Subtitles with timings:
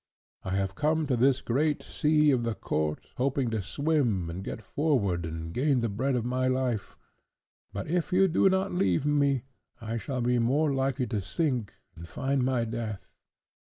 [0.41, 4.63] I have come to this great sea of the Court, hoping to swim and get
[4.63, 6.97] forward and gain the bread of my life;
[7.71, 9.43] but if you do not leave me
[9.79, 13.05] I shall be more likely to sink and find my death.